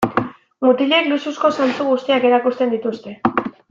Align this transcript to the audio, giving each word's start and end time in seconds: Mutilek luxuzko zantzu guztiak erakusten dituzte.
Mutilek 0.67 1.11
luxuzko 1.11 1.53
zantzu 1.59 1.87
guztiak 1.93 2.29
erakusten 2.33 2.77
dituzte. 2.77 3.19